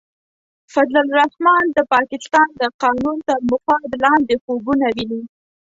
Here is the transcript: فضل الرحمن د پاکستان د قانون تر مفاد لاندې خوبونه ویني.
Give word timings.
فضل 0.73 0.95
الرحمن 1.05 1.63
د 1.77 1.79
پاکستان 1.93 2.47
د 2.61 2.63
قانون 2.81 3.17
تر 3.27 3.39
مفاد 3.51 3.89
لاندې 4.03 4.35
خوبونه 4.43 4.85
ویني. 4.95 5.21